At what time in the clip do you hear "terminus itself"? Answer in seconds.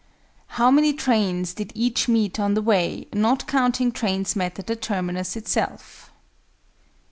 4.75-6.11